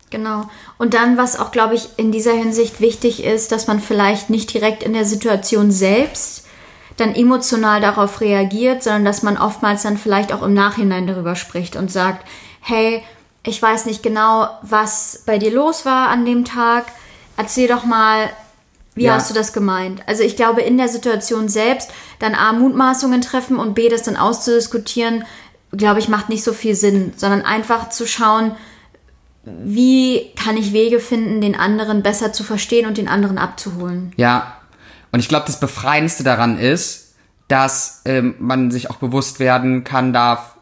Genau. 0.09 0.49
Und 0.77 0.93
dann, 0.93 1.17
was 1.17 1.37
auch, 1.37 1.51
glaube 1.51 1.75
ich, 1.75 1.89
in 1.97 2.11
dieser 2.11 2.33
Hinsicht 2.33 2.79
wichtig 2.79 3.23
ist, 3.23 3.51
dass 3.51 3.67
man 3.67 3.79
vielleicht 3.79 4.29
nicht 4.29 4.53
direkt 4.53 4.83
in 4.83 4.93
der 4.93 5.05
Situation 5.05 5.71
selbst 5.71 6.44
dann 6.97 7.13
emotional 7.15 7.81
darauf 7.81 8.21
reagiert, 8.21 8.83
sondern 8.83 9.05
dass 9.05 9.23
man 9.23 9.37
oftmals 9.37 9.83
dann 9.83 9.97
vielleicht 9.97 10.31
auch 10.31 10.41
im 10.41 10.53
Nachhinein 10.53 11.07
darüber 11.07 11.35
spricht 11.35 11.75
und 11.75 11.91
sagt, 11.91 12.25
hey, 12.61 13.03
ich 13.43 13.61
weiß 13.61 13.85
nicht 13.85 14.01
genau, 14.01 14.47
was 14.61 15.23
bei 15.25 15.37
dir 15.37 15.51
los 15.51 15.85
war 15.85 16.09
an 16.09 16.25
dem 16.25 16.45
Tag. 16.45 16.85
Erzähl 17.37 17.67
doch 17.67 17.83
mal, 17.83 18.29
wie 18.95 19.03
Ja. 19.03 19.15
hast 19.15 19.29
du 19.29 19.33
das 19.33 19.51
gemeint? 19.53 20.01
Also 20.07 20.23
ich 20.23 20.35
glaube, 20.35 20.61
in 20.61 20.77
der 20.77 20.87
Situation 20.87 21.49
selbst 21.49 21.91
dann 22.19 22.33
A, 22.33 22.53
Mutmaßungen 22.53 23.21
treffen 23.21 23.57
und 23.57 23.73
B, 23.75 23.89
das 23.89 24.03
dann 24.03 24.15
auszudiskutieren, 24.15 25.25
glaube 25.71 25.99
ich, 25.99 26.07
macht 26.07 26.29
nicht 26.29 26.43
so 26.43 26.53
viel 26.53 26.75
Sinn, 26.75 27.13
sondern 27.17 27.41
einfach 27.41 27.89
zu 27.89 28.07
schauen, 28.07 28.55
wie 29.43 30.31
kann 30.41 30.57
ich 30.57 30.73
Wege 30.73 30.99
finden, 30.99 31.41
den 31.41 31.55
anderen 31.55 32.01
besser 32.01 32.33
zu 32.33 32.43
verstehen 32.43 32.87
und 32.87 32.97
den 32.97 33.07
anderen 33.07 33.37
abzuholen. 33.37 34.13
Ja. 34.15 34.57
Und 35.15 35.21
ich 35.21 35.29
glaube, 35.29 35.45
das 35.45 35.61
Befreiendste 35.61 36.25
daran 36.25 36.59
ist, 36.59 37.15
dass 37.47 38.01
ähm, 38.03 38.35
man 38.37 38.69
sich 38.69 38.89
auch 38.89 38.97
bewusst 38.97 39.39
werden 39.39 39.85
kann, 39.85 40.11
darf, 40.11 40.57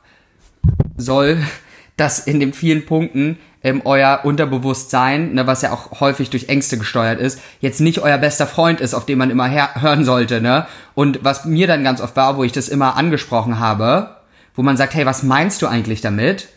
soll, 0.95 1.39
dass 1.97 2.19
in 2.19 2.39
den 2.39 2.53
vielen 2.53 2.85
Punkten 2.85 3.39
ähm, 3.63 3.81
euer 3.83 4.19
Unterbewusstsein, 4.25 5.33
ne, 5.33 5.47
was 5.47 5.63
ja 5.63 5.71
auch 5.71 5.99
häufig 5.99 6.29
durch 6.29 6.49
Ängste 6.49 6.77
gesteuert 6.77 7.19
ist, 7.19 7.39
jetzt 7.61 7.81
nicht 7.81 8.03
euer 8.03 8.19
bester 8.19 8.45
Freund 8.45 8.79
ist, 8.79 8.93
auf 8.93 9.07
den 9.07 9.17
man 9.17 9.31
immer 9.31 9.49
hören 9.49 10.05
sollte. 10.05 10.39
Ne? 10.39 10.67
Und 10.93 11.23
was 11.23 11.45
mir 11.45 11.65
dann 11.65 11.83
ganz 11.83 11.99
oft 11.99 12.15
war, 12.15 12.37
wo 12.37 12.43
ich 12.43 12.51
das 12.51 12.69
immer 12.69 12.95
angesprochen 12.95 13.57
habe, 13.57 14.17
wo 14.53 14.61
man 14.61 14.77
sagt, 14.77 14.93
hey, 14.93 15.07
was 15.07 15.23
meinst 15.23 15.63
du 15.63 15.67
eigentlich 15.67 16.01
damit? 16.01 16.49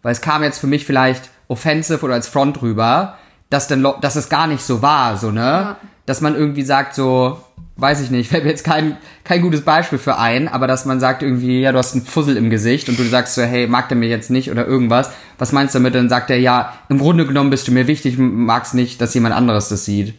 Weil 0.00 0.12
es 0.12 0.22
kam 0.22 0.42
jetzt 0.42 0.58
für 0.58 0.68
mich 0.68 0.86
vielleicht 0.86 1.28
offensive 1.48 2.02
oder 2.02 2.14
als 2.14 2.28
Front 2.28 2.62
rüber, 2.62 3.18
dass 3.50 3.68
dann, 3.68 3.86
dass 4.00 4.16
es 4.16 4.30
gar 4.30 4.46
nicht 4.46 4.62
so 4.62 4.80
war, 4.80 5.18
so, 5.18 5.30
ne? 5.30 5.42
Ja. 5.42 5.76
Dass 6.06 6.20
man 6.20 6.34
irgendwie 6.34 6.62
sagt, 6.62 6.94
so, 6.94 7.38
weiß 7.76 8.00
ich 8.00 8.10
nicht, 8.10 8.28
fällt 8.30 8.44
mir 8.44 8.50
jetzt 8.50 8.64
kein, 8.64 8.96
kein 9.24 9.42
gutes 9.42 9.62
Beispiel 9.62 9.98
für 9.98 10.18
ein, 10.18 10.48
aber 10.48 10.66
dass 10.66 10.84
man 10.84 11.00
sagt 11.00 11.22
irgendwie, 11.22 11.60
ja, 11.60 11.72
du 11.72 11.78
hast 11.78 11.94
einen 11.94 12.04
Fussel 12.04 12.36
im 12.36 12.50
Gesicht 12.50 12.88
und 12.88 12.98
du 12.98 13.04
sagst 13.04 13.34
so, 13.34 13.42
hey, 13.42 13.66
mag 13.66 13.88
der 13.88 13.96
mir 13.96 14.08
jetzt 14.08 14.30
nicht 14.30 14.50
oder 14.50 14.66
irgendwas. 14.66 15.10
Was 15.38 15.52
meinst 15.52 15.74
du 15.74 15.78
damit? 15.78 15.94
Dann 15.94 16.08
sagt 16.08 16.30
er, 16.30 16.38
ja, 16.38 16.74
im 16.88 16.98
Grunde 16.98 17.26
genommen 17.26 17.50
bist 17.50 17.68
du 17.68 17.72
mir 17.72 17.86
wichtig, 17.86 18.16
magst 18.18 18.74
nicht, 18.74 19.00
dass 19.00 19.14
jemand 19.14 19.34
anderes 19.34 19.68
das 19.68 19.84
sieht. 19.84 20.14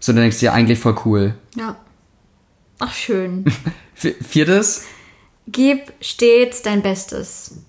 So, 0.00 0.12
dann 0.12 0.22
denkst 0.22 0.38
du 0.38 0.46
dir 0.46 0.52
eigentlich 0.52 0.78
voll 0.78 0.96
cool. 1.04 1.34
Ja. 1.56 1.76
Ach, 2.78 2.92
schön. 2.92 3.44
Viertes, 3.94 4.84
Gib 5.50 5.92
stets 6.00 6.62
dein 6.62 6.82
Bestes. 6.82 7.62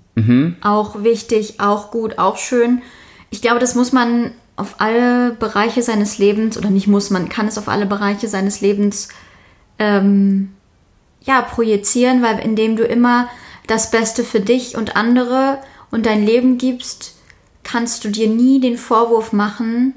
Auch 0.60 1.02
wichtig, 1.04 1.62
auch 1.62 1.92
gut, 1.92 2.18
auch 2.18 2.38
schön. 2.38 2.82
Ich 3.30 3.42
glaube, 3.42 3.60
das 3.60 3.74
muss 3.74 3.94
man 3.94 4.32
auf 4.60 4.76
alle 4.80 5.32
Bereiche 5.32 5.82
seines 5.82 6.18
Lebens, 6.18 6.58
oder 6.58 6.70
nicht 6.70 6.88
muss, 6.88 7.10
man 7.10 7.30
kann 7.30 7.48
es 7.48 7.58
auf 7.58 7.68
alle 7.68 7.86
Bereiche 7.86 8.28
seines 8.28 8.62
Lebens 8.62 9.10
ähm, 9.80 10.52
ja, 11.22 11.42
projizieren, 11.42 12.22
weil 12.22 12.40
indem 12.40 12.76
du 12.76 12.84
immer 12.84 13.30
das 13.68 13.92
Beste 13.92 14.24
für 14.24 14.40
dich 14.40 14.76
und 14.76 14.96
andere 14.96 15.60
und 15.92 16.06
dein 16.06 16.26
Leben 16.26 16.58
gibst, 16.58 17.16
kannst 17.64 18.04
du 18.04 18.10
dir 18.10 18.28
nie 18.28 18.60
den 18.60 18.78
Vorwurf 18.78 19.32
machen, 19.32 19.94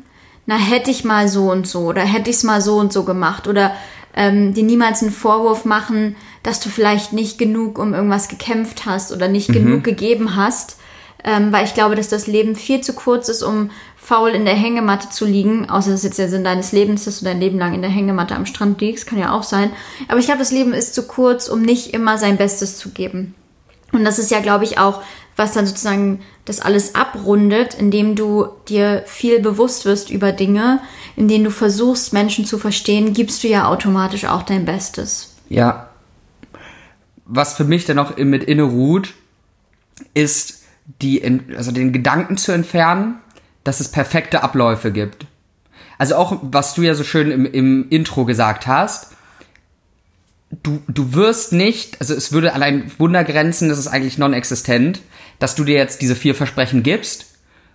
na 0.46 0.56
hätte 0.56 0.90
ich 0.90 1.04
mal 1.04 1.28
so 1.28 1.50
und 1.50 1.66
so 1.66 1.80
oder 1.86 2.02
hätte 2.02 2.30
ich 2.30 2.36
es 2.36 2.42
mal 2.42 2.60
so 2.60 2.76
und 2.76 2.92
so 2.92 3.04
gemacht 3.04 3.46
oder 3.46 3.74
ähm, 4.14 4.52
dir 4.52 4.64
niemals 4.64 5.02
einen 5.02 5.12
Vorwurf 5.12 5.64
machen, 5.64 6.16
dass 6.42 6.60
du 6.60 6.68
vielleicht 6.68 7.12
nicht 7.12 7.38
genug 7.38 7.78
um 7.78 7.94
irgendwas 7.94 8.28
gekämpft 8.28 8.84
hast 8.84 9.12
oder 9.12 9.28
nicht 9.28 9.52
genug 9.52 9.84
gegeben 9.84 10.36
hast, 10.36 10.76
ähm, 11.24 11.52
weil 11.52 11.64
ich 11.64 11.74
glaube, 11.74 11.94
dass 11.94 12.08
das 12.08 12.26
Leben 12.26 12.56
viel 12.56 12.80
zu 12.80 12.92
kurz 12.92 13.28
ist, 13.28 13.42
um 13.42 13.70
faul 14.02 14.30
in 14.30 14.44
der 14.44 14.54
Hängematte 14.54 15.10
zu 15.10 15.24
liegen, 15.24 15.70
außer 15.70 15.92
das 15.92 16.00
ist 16.00 16.04
jetzt 16.04 16.18
der 16.18 16.28
Sinn 16.28 16.42
deines 16.42 16.72
Lebens, 16.72 17.04
dass 17.04 17.20
du 17.20 17.24
dein 17.24 17.40
Leben 17.40 17.58
lang 17.58 17.72
in 17.72 17.82
der 17.82 17.90
Hängematte 17.90 18.34
am 18.34 18.46
Strand 18.46 18.80
liegst, 18.80 19.06
kann 19.06 19.18
ja 19.18 19.32
auch 19.32 19.44
sein. 19.44 19.70
Aber 20.08 20.18
ich 20.18 20.26
glaube, 20.26 20.40
das 20.40 20.50
Leben 20.50 20.72
ist 20.72 20.94
zu 20.94 21.06
kurz, 21.06 21.48
um 21.48 21.62
nicht 21.62 21.94
immer 21.94 22.18
sein 22.18 22.36
Bestes 22.36 22.76
zu 22.76 22.90
geben. 22.90 23.34
Und 23.92 24.04
das 24.04 24.18
ist 24.18 24.32
ja, 24.32 24.40
glaube 24.40 24.64
ich, 24.64 24.78
auch, 24.78 25.02
was 25.36 25.52
dann 25.52 25.66
sozusagen 25.66 26.20
das 26.44 26.60
alles 26.60 26.96
abrundet, 26.96 27.74
indem 27.74 28.16
du 28.16 28.48
dir 28.68 29.04
viel 29.06 29.40
bewusst 29.40 29.84
wirst 29.84 30.10
über 30.10 30.32
Dinge, 30.32 30.80
in 31.14 31.28
denen 31.28 31.44
du 31.44 31.50
versuchst, 31.50 32.12
Menschen 32.12 32.44
zu 32.44 32.58
verstehen, 32.58 33.12
gibst 33.12 33.44
du 33.44 33.48
ja 33.48 33.68
automatisch 33.68 34.24
auch 34.24 34.42
dein 34.42 34.64
Bestes. 34.64 35.34
Ja. 35.48 35.90
Was 37.24 37.54
für 37.54 37.64
mich 37.64 37.84
dann 37.84 37.96
noch 37.96 38.16
mit 38.16 38.42
inne 38.42 38.64
ruht, 38.64 39.14
ist 40.12 40.62
die, 41.00 41.22
also 41.56 41.70
den 41.70 41.92
Gedanken 41.92 42.36
zu 42.36 42.50
entfernen, 42.50 43.21
dass 43.64 43.80
es 43.80 43.90
perfekte 43.90 44.42
Abläufe 44.42 44.92
gibt. 44.92 45.26
Also 45.98 46.16
auch, 46.16 46.38
was 46.42 46.74
du 46.74 46.82
ja 46.82 46.94
so 46.94 47.04
schön 47.04 47.30
im, 47.30 47.46
im 47.46 47.88
Intro 47.90 48.24
gesagt 48.24 48.66
hast, 48.66 49.12
du, 50.62 50.82
du 50.88 51.14
wirst 51.14 51.52
nicht, 51.52 52.00
also 52.00 52.14
es 52.14 52.32
würde 52.32 52.52
allein 52.52 52.90
Wundergrenzen, 52.98 53.68
das 53.68 53.78
ist 53.78 53.88
eigentlich 53.88 54.18
non-existent, 54.18 55.00
dass 55.38 55.54
du 55.54 55.64
dir 55.64 55.76
jetzt 55.76 56.02
diese 56.02 56.16
vier 56.16 56.34
Versprechen 56.34 56.82
gibst 56.82 57.26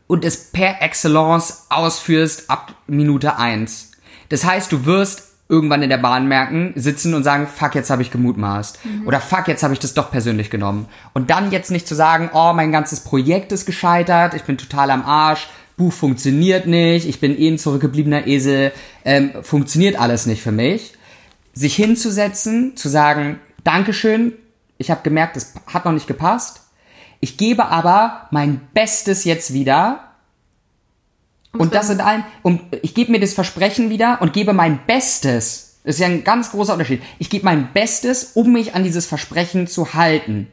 und 0.08 0.24
es 0.24 0.52
per 0.52 0.82
Excellence 0.82 1.66
ausführst 1.70 2.50
ab 2.50 2.74
Minute 2.88 3.38
eins. 3.38 3.92
Das 4.30 4.46
heißt, 4.46 4.72
du 4.72 4.86
wirst 4.86 5.24
irgendwann 5.50 5.82
in 5.82 5.90
der 5.90 5.98
Bahn 5.98 6.28
merken, 6.28 6.74
sitzen 6.76 7.14
und 7.14 7.24
sagen, 7.24 7.48
fuck, 7.48 7.76
jetzt 7.76 7.90
habe 7.90 8.02
ich 8.02 8.12
gemutmaßt. 8.12 8.80
Oder 9.06 9.22
fuck, 9.22 9.48
jetzt 9.48 9.64
habe 9.64 9.74
ich 9.74 9.80
das 9.80 9.94
doch 9.94 10.12
persönlich 10.12 10.50
genommen. 10.50 10.88
Und 11.14 11.30
dann 11.30 11.52
jetzt 11.52 11.72
nicht 11.72 11.88
zu 11.88 11.96
sagen, 11.96 12.30
oh, 12.34 12.52
mein 12.54 12.74
ganzes 12.74 13.00
Projekt 13.00 13.54
ist 13.54 13.66
gescheitert, 13.66 14.34
ich 14.34 14.44
bin 14.44 14.58
total 14.58 14.92
am 14.92 15.06
Arsch, 15.06 15.48
Buch 15.78 15.94
funktioniert 15.94 16.66
nicht, 16.66 17.08
ich 17.08 17.20
bin 17.20 17.40
eh 17.40 17.50
ein 17.50 17.60
zurückgebliebener 17.60 18.26
Esel, 18.26 18.72
ähm, 19.06 19.32
funktioniert 19.44 20.00
alles 20.00 20.26
nicht 20.26 20.42
für 20.42 20.52
mich. 20.52 20.94
Sich 21.54 21.76
hinzusetzen, 21.76 22.76
zu 22.76 22.90
sagen, 22.90 23.40
Dankeschön, 23.64 24.34
ich 24.80 24.90
habe 24.90 25.02
gemerkt, 25.04 25.38
es 25.38 25.54
hat 25.68 25.86
noch 25.86 25.92
nicht 25.92 26.08
gepasst. 26.08 26.62
Ich 27.20 27.38
gebe 27.38 27.66
aber 27.66 28.28
mein 28.32 28.62
Bestes 28.74 29.24
jetzt 29.24 29.54
wieder 29.54 30.08
und 31.54 31.74
das 31.74 31.90
in 31.90 32.02
allem, 32.02 32.24
und 32.42 32.62
ich 32.82 32.94
gebe 32.94 33.12
mir 33.12 33.20
das 33.20 33.34
Versprechen 33.34 33.90
wieder 33.90 34.22
und 34.22 34.34
gebe 34.34 34.54
mein 34.54 34.80
Bestes. 34.86 35.80
Das 35.84 35.96
ist 35.96 36.02
ja 36.02 36.08
ein 36.08 36.24
ganz 36.24 36.52
großer 36.52 36.74
Unterschied. 36.74 37.02
Ich 37.20 37.30
gebe 37.30 37.46
mein 37.46 37.72
Bestes, 37.74 38.32
um 38.34 38.52
mich 38.52 38.76
an 38.76 38.84
dieses 38.84 39.06
Versprechen 39.06 39.68
zu 39.68 39.94
halten. 39.94 40.48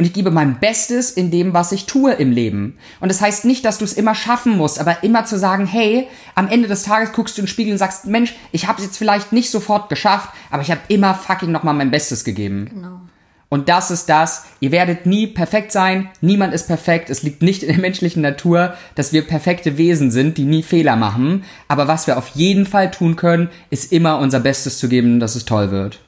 Und 0.00 0.06
ich 0.06 0.14
gebe 0.14 0.30
mein 0.30 0.58
Bestes 0.60 1.10
in 1.10 1.30
dem, 1.30 1.52
was 1.52 1.72
ich 1.72 1.84
tue 1.84 2.12
im 2.12 2.32
Leben. 2.32 2.78
Und 3.00 3.10
das 3.10 3.20
heißt 3.20 3.44
nicht, 3.44 3.66
dass 3.66 3.76
du 3.76 3.84
es 3.84 3.92
immer 3.92 4.14
schaffen 4.14 4.56
musst, 4.56 4.80
aber 4.80 5.04
immer 5.04 5.26
zu 5.26 5.38
sagen, 5.38 5.66
hey, 5.66 6.08
am 6.34 6.48
Ende 6.48 6.68
des 6.68 6.84
Tages 6.84 7.12
guckst 7.12 7.36
du 7.36 7.42
in 7.42 7.44
den 7.44 7.50
Spiegel 7.50 7.72
und 7.72 7.78
sagst, 7.78 8.06
Mensch, 8.06 8.34
ich 8.50 8.66
habe 8.66 8.78
es 8.78 8.86
jetzt 8.86 8.96
vielleicht 8.96 9.32
nicht 9.32 9.50
sofort 9.50 9.90
geschafft, 9.90 10.30
aber 10.50 10.62
ich 10.62 10.70
habe 10.70 10.80
immer 10.88 11.12
fucking 11.12 11.52
nochmal 11.52 11.74
mein 11.74 11.90
Bestes 11.90 12.24
gegeben. 12.24 12.70
Genau. 12.72 13.00
Und 13.50 13.68
das 13.68 13.90
ist 13.90 14.08
das. 14.08 14.46
Ihr 14.60 14.72
werdet 14.72 15.04
nie 15.04 15.26
perfekt 15.26 15.70
sein. 15.70 16.08
Niemand 16.22 16.54
ist 16.54 16.68
perfekt. 16.68 17.10
Es 17.10 17.22
liegt 17.22 17.42
nicht 17.42 17.62
in 17.62 17.68
der 17.68 17.78
menschlichen 17.78 18.22
Natur, 18.22 18.72
dass 18.94 19.12
wir 19.12 19.26
perfekte 19.26 19.76
Wesen 19.76 20.10
sind, 20.10 20.38
die 20.38 20.44
nie 20.44 20.62
Fehler 20.62 20.96
machen. 20.96 21.44
Aber 21.68 21.88
was 21.88 22.06
wir 22.06 22.16
auf 22.16 22.28
jeden 22.28 22.64
Fall 22.64 22.90
tun 22.90 23.16
können, 23.16 23.50
ist 23.68 23.92
immer 23.92 24.18
unser 24.18 24.40
Bestes 24.40 24.78
zu 24.78 24.88
geben, 24.88 25.20
dass 25.20 25.36
es 25.36 25.44
toll 25.44 25.70
wird. 25.70 26.00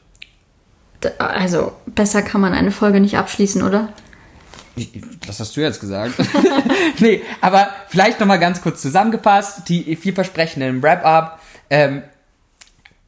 Also, 1.19 1.73
besser 1.87 2.23
kann 2.23 2.41
man 2.41 2.55
eine 2.55 2.71
Folge 2.71 3.01
nicht 3.01 3.17
abschließen, 3.17 3.63
oder? 3.63 3.93
Das 5.27 5.39
hast 5.39 5.57
du 5.57 5.61
jetzt 5.61 5.81
gesagt. 5.81 6.15
nee, 7.01 7.23
aber 7.41 7.69
vielleicht 7.89 8.21
nochmal 8.21 8.39
ganz 8.39 8.63
kurz 8.63 8.81
zusammengefasst, 8.81 9.69
die 9.69 9.97
vielversprechenden 9.97 10.83
Wrap-up. 10.83 11.41
Ähm, 11.69 12.03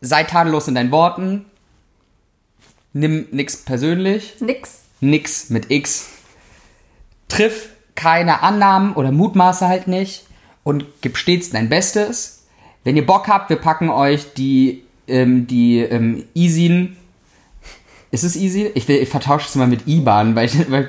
sei 0.00 0.24
tadellos 0.24 0.68
in 0.68 0.74
deinen 0.74 0.90
Worten. 0.90 1.46
Nimm 2.92 3.26
nix 3.32 3.56
persönlich. 3.56 4.36
Nix. 4.40 4.82
Nix 5.00 5.50
mit 5.50 5.70
X. 5.70 6.10
Triff 7.28 7.70
keine 7.94 8.42
Annahmen 8.42 8.92
oder 8.94 9.10
Mutmaße 9.10 9.66
halt 9.66 9.88
nicht. 9.88 10.26
Und 10.62 10.86
gib 11.00 11.16
stets 11.16 11.50
dein 11.50 11.68
Bestes. 11.68 12.46
Wenn 12.84 12.96
ihr 12.96 13.06
Bock 13.06 13.28
habt, 13.28 13.50
wir 13.50 13.56
packen 13.56 13.88
euch 13.88 14.34
die, 14.34 14.84
ähm, 15.08 15.46
die 15.46 15.80
ähm, 15.80 16.24
Isin. 16.34 16.96
Ist 18.14 18.22
es 18.22 18.36
Isin? 18.36 18.70
Ich, 18.74 18.86
will, 18.86 18.98
ich 18.98 19.08
vertausche 19.08 19.48
es 19.48 19.56
mal 19.56 19.66
mit 19.66 19.88
IBAN, 19.88 20.36
weil, 20.36 20.46
ich, 20.46 20.70
weil 20.70 20.88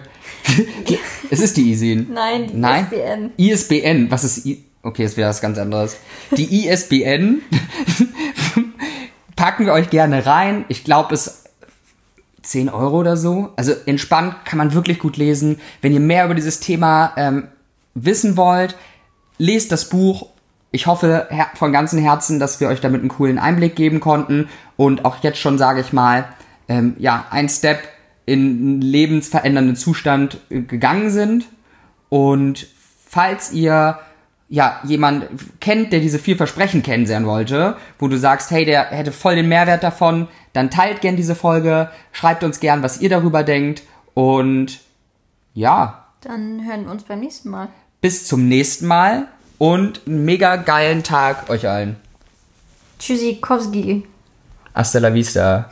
es 1.32 1.40
ist 1.40 1.58
die 1.58 1.72
Isin. 1.72 2.12
Nein, 2.14 2.52
die 2.52 2.56
Nein? 2.56 2.86
ISBN. 2.92 3.32
ISBN. 3.38 4.12
Was 4.12 4.24
ist 4.24 4.46
I 4.46 4.64
Okay, 4.84 5.04
ist 5.04 5.18
wieder 5.18 5.30
was 5.30 5.42
ganz 5.42 5.58
anderes. 5.58 5.98
Die 6.38 6.68
ISBN 6.68 7.42
packen 9.36 9.66
wir 9.66 9.74
euch 9.74 9.90
gerne 9.90 10.28
rein. 10.28 10.66
Ich 10.68 10.84
glaube, 10.84 11.16
es 11.16 11.46
10 12.44 12.70
Euro 12.70 13.00
oder 13.00 13.18
so. 13.18 13.50
Also 13.56 13.74
entspannt 13.88 14.46
kann 14.46 14.60
man 14.60 14.76
wirklich 14.76 15.00
gut 15.00 15.18
lesen. 15.18 15.60
Wenn 15.82 15.94
ihr 15.94 16.02
mehr 16.02 16.26
über 16.26 16.36
dieses 16.36 16.60
Thema 16.60 17.14
ähm, 17.18 17.48
wissen 17.96 18.38
wollt, 18.38 18.76
lest 19.40 19.72
das 19.72 19.90
Buch. 19.90 20.28
Ich 20.70 20.86
hoffe 20.86 21.28
von 21.56 21.74
ganzem 21.74 21.98
Herzen, 21.98 22.40
dass 22.40 22.60
wir 22.60 22.68
euch 22.68 22.82
damit 22.82 23.02
einen 23.02 23.10
coolen 23.10 23.40
Einblick 23.40 23.76
geben 23.76 24.00
konnten 24.00 24.48
und 24.78 25.06
auch 25.06 25.24
jetzt 25.24 25.40
schon, 25.40 25.58
sage 25.58 25.82
ich 25.82 25.92
mal, 25.92 26.28
ähm, 26.68 26.96
ja, 27.00 27.26
ein 27.30 27.50
Step 27.50 27.80
in 28.26 28.40
einen 28.40 28.82
lebensverändernden 28.82 29.76
Zustand 29.76 30.38
äh, 30.50 30.62
gegangen 30.62 31.10
sind. 31.10 31.46
Und 32.10 32.68
falls 33.08 33.52
ihr 33.52 34.00
ja 34.48 34.80
jemand 34.84 35.26
kennt, 35.60 35.92
der 35.92 36.00
diese 36.00 36.20
vier 36.20 36.38
Versprechen 36.38 36.84
kennenlernen 36.84 37.28
wollte, 37.28 37.78
wo 38.00 38.08
du 38.08 38.18
sagst, 38.18 38.52
hey, 38.52 38.64
der 38.66 38.86
hätte 38.86 39.12
voll 39.12 39.36
den 39.36 39.48
Mehrwert 39.50 39.84
davon, 39.84 40.28
dann 40.54 40.70
teilt 40.70 41.02
gern 41.02 41.16
diese 41.16 41.36
Folge, 41.36 41.90
schreibt 42.12 42.44
uns 42.44 42.60
gern, 42.60 42.84
was 42.84 43.02
ihr 43.02 43.10
darüber 43.10 43.44
denkt 43.44 43.82
und 44.14 44.80
ja, 45.56 46.06
Dann 46.22 46.64
hören 46.66 46.86
wir 46.86 46.92
uns 46.92 47.04
beim 47.04 47.20
nächsten 47.22 47.50
Mal. 47.50 47.70
bis 48.02 48.28
zum 48.28 48.48
nächsten 48.48 48.86
Mal 48.86 49.28
und 49.58 50.02
einen 50.06 50.26
mega 50.26 50.58
geilen 50.58 51.02
Tag 51.04 51.50
euch 51.50 51.68
allen. 51.68 51.96
Tschüssikowski. 53.00 54.06
Hasta 54.74 55.00
la 55.00 55.14
vista. 55.14 55.70